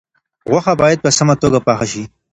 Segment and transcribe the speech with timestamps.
[0.49, 2.03] غوښه باید په سمه توګه پاخه شي.